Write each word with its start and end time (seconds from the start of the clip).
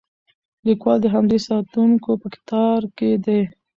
لیکوال 0.65 0.97
د 1.01 1.05
همدې 1.15 1.37
ساتونکو 1.47 2.11
په 2.21 2.27
کتار 2.35 2.79
کې 2.97 3.11
دی. 3.25 3.41